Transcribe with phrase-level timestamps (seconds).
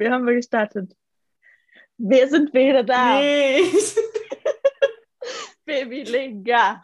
[0.00, 0.96] wir haben wir gestartet.
[1.98, 3.20] Wir sind wieder da.
[3.20, 3.64] Nee.
[5.66, 6.82] Baby Linga.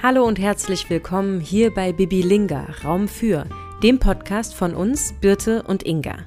[0.00, 3.44] Hallo und herzlich willkommen hier bei Bibi Linga, Raum für,
[3.82, 6.26] dem Podcast von uns, Birte und Inga.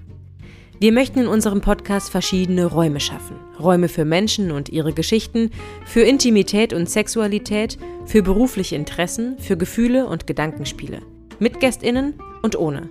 [0.82, 3.40] Wir möchten in unserem Podcast verschiedene Räume schaffen.
[3.60, 5.52] Räume für Menschen und ihre Geschichten,
[5.86, 7.78] für Intimität und Sexualität,
[8.08, 11.04] für berufliche Interessen, für Gefühle und Gedankenspiele.
[11.38, 12.90] Mit Gästinnen und ohne.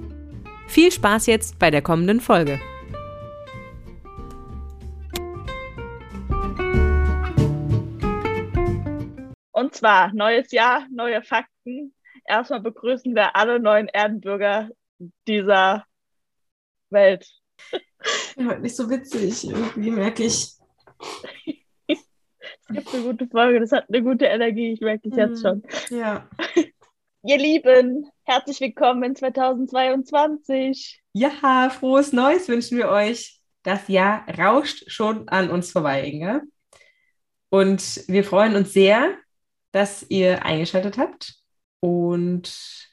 [0.69, 2.61] Viel Spaß jetzt bei der kommenden Folge.
[9.51, 11.93] Und zwar neues Jahr, neue Fakten.
[12.25, 14.69] Erstmal begrüßen wir alle neuen Erdenbürger
[15.27, 15.85] dieser
[16.91, 17.40] Welt.
[18.37, 20.53] Heute nicht so witzig, irgendwie merke ich.
[21.87, 25.63] Es gibt eine gute Folge, das hat eine gute Energie, ich merke das jetzt schon.
[25.91, 26.29] Ja.
[27.25, 31.03] Ihr Lieben, herzlich willkommen in 2022.
[31.13, 33.41] Ja, frohes Neues wünschen wir euch.
[33.65, 36.43] Das Jahr rauscht schon an uns vorbei, Inga.
[37.51, 39.17] Und wir freuen uns sehr,
[39.73, 41.35] dass ihr eingeschaltet habt.
[41.81, 42.89] Und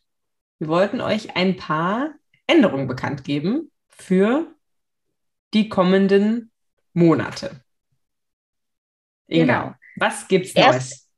[0.60, 2.16] wir wollten euch ein paar
[2.48, 4.54] Änderungen bekannt geben für
[5.58, 6.52] die kommenden
[6.94, 7.62] Monate.
[9.28, 9.76] Inga, Genau.
[9.96, 11.10] was gibt's Erst- Neues?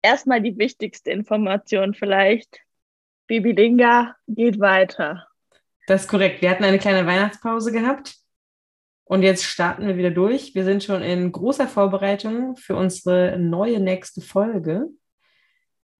[0.00, 2.60] Erstmal die wichtigste Information vielleicht.
[3.26, 5.28] Baby Linga geht weiter.
[5.86, 6.40] Das ist korrekt.
[6.40, 8.16] Wir hatten eine kleine Weihnachtspause gehabt
[9.04, 10.54] und jetzt starten wir wieder durch.
[10.54, 14.86] Wir sind schon in großer Vorbereitung für unsere neue nächste Folge,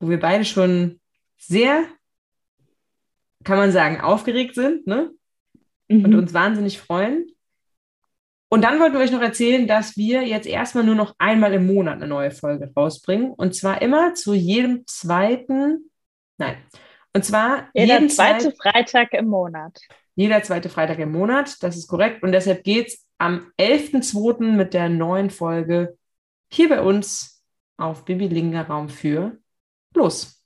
[0.00, 1.00] wo wir beide schon
[1.36, 1.84] sehr,
[3.44, 5.10] kann man sagen, aufgeregt sind ne?
[5.90, 6.18] und Mhm.
[6.18, 7.26] uns wahnsinnig freuen.
[8.50, 11.66] Und dann wollten wir euch noch erzählen, dass wir jetzt erstmal nur noch einmal im
[11.66, 13.32] Monat eine neue Folge rausbringen.
[13.32, 15.90] Und zwar immer zu jedem zweiten,
[16.38, 16.56] nein,
[17.14, 19.78] und zwar Jeder jeden zweite Freitag im Monat.
[20.14, 22.22] jeder zweite Freitag im Monat, das ist korrekt.
[22.22, 24.44] Und deshalb geht es am 11.02.
[24.44, 25.98] mit der neuen Folge
[26.50, 27.44] hier bei uns
[27.76, 29.36] auf Bibi Linga Raum für
[29.94, 30.42] los.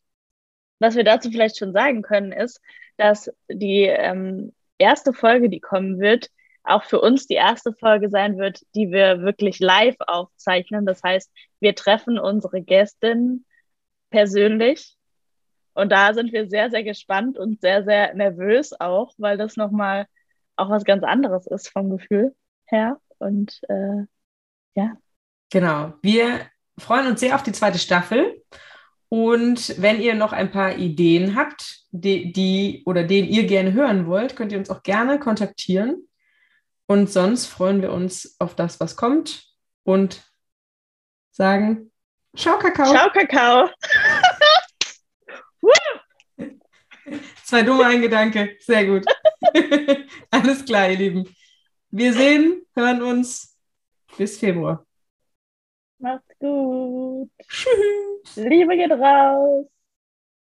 [0.81, 2.60] Was wir dazu vielleicht schon sagen können, ist,
[2.97, 6.31] dass die ähm, erste Folge, die kommen wird,
[6.65, 10.87] auch für uns die erste Folge sein wird, die wir wirklich live aufzeichnen.
[10.87, 11.31] Das heißt,
[11.61, 13.45] wir treffen unsere Gästin
[14.11, 14.97] persönlich.
[15.75, 20.06] Und da sind wir sehr, sehr gespannt und sehr, sehr nervös auch, weil das nochmal
[20.56, 22.34] auch was ganz anderes ist vom Gefühl
[22.67, 22.99] her.
[23.19, 24.05] Und äh,
[25.50, 25.94] Genau.
[26.03, 26.41] Wir
[26.79, 28.43] freuen uns sehr auf die zweite Staffel.
[29.09, 34.06] Und wenn ihr noch ein paar Ideen habt, die, die oder den ihr gerne hören
[34.06, 36.09] wollt, könnt ihr uns auch gerne kontaktieren.
[36.92, 39.47] Und sonst freuen wir uns auf das, was kommt
[39.82, 40.30] und
[41.30, 41.91] sagen,
[42.36, 42.84] Ciao, Kakao.
[42.92, 43.70] ciao, Kakao.
[47.44, 48.58] Zwei dumme ein Gedanke.
[48.60, 49.06] Sehr gut.
[50.31, 51.34] Alles klar, ihr Lieben.
[51.91, 53.58] Wir sehen, hören uns
[54.19, 54.84] bis Februar.
[55.97, 57.31] Macht's gut.
[57.48, 58.36] Tschüss.
[58.36, 59.66] Liebe geht raus.